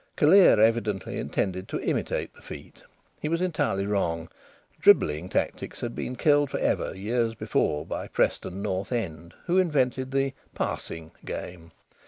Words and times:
Callear 0.17 0.57
evidently 0.59 1.19
intended 1.19 1.67
to 1.67 1.79
imitate 1.79 2.33
the 2.33 2.41
feat. 2.41 2.81
He 3.21 3.29
was 3.29 3.39
entirely 3.39 3.85
wrong. 3.85 4.29
Dribbling 4.79 5.29
tactics 5.29 5.79
had 5.81 5.93
been 5.93 6.15
killed 6.15 6.49
for 6.49 6.57
ever, 6.59 6.95
years 6.95 7.35
before, 7.35 7.85
by 7.85 8.07
Preston 8.07 8.63
North 8.63 8.91
End, 8.91 9.35
who 9.45 9.59
invented 9.59 10.09
the 10.09 10.33
"passing" 10.55 11.11
game. 11.23 11.71